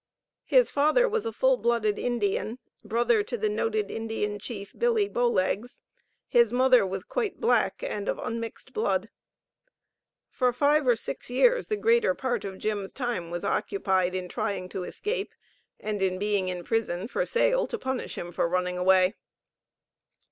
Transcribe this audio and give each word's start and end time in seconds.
His 0.47 0.71
father 0.71 1.07
was 1.07 1.27
a 1.27 1.31
full 1.31 1.57
blooded 1.57 1.99
Indian, 1.99 2.57
brother 2.83 3.21
to 3.21 3.37
the 3.37 3.49
noted 3.49 3.91
Indian 3.91 4.39
Chief, 4.39 4.73
Billy 4.75 5.07
Bowlegs; 5.07 5.79
his 6.27 6.51
mother 6.51 6.87
was 6.87 7.03
quite 7.03 7.39
black 7.39 7.83
and 7.83 8.09
of 8.09 8.17
unmixed 8.17 8.73
blood. 8.73 9.09
For 10.31 10.51
five 10.51 10.87
or 10.87 10.95
six 10.95 11.29
years, 11.29 11.67
the 11.67 11.77
greater 11.77 12.15
part 12.15 12.43
of 12.45 12.57
Jim's 12.57 12.93
time 12.93 13.29
was 13.29 13.43
occupied 13.43 14.15
in 14.15 14.27
trying 14.27 14.69
to 14.69 14.85
escape, 14.85 15.33
and 15.79 16.01
in 16.01 16.17
being 16.17 16.47
in 16.49 16.63
prison 16.63 17.07
for 17.07 17.23
sale, 17.23 17.67
to 17.67 17.77
punish 17.77 18.17
him 18.17 18.31
for 18.31 18.49
running 18.49 18.79
away. 18.79 19.13